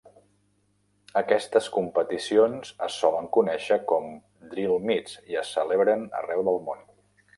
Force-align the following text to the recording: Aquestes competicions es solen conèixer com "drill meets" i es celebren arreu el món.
Aquestes 1.19 1.67
competicions 1.75 2.71
es 2.87 2.95
solen 3.03 3.29
conèixer 3.37 3.77
com 3.93 4.09
"drill 4.55 4.75
meets" 4.91 5.17
i 5.35 5.39
es 5.43 5.53
celebren 5.59 6.09
arreu 6.23 6.43
el 6.57 6.63
món. 6.73 6.83